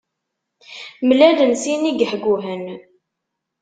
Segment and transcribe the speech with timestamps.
[1.07, 2.65] Mlalen sin igehguhen.